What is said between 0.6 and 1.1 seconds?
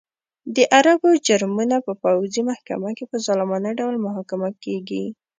عربو